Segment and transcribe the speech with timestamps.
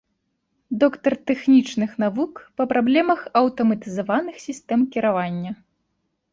[0.83, 5.51] Доктар тэхнічных навук па праблемах аўтаматызаваных сістэм кіравання.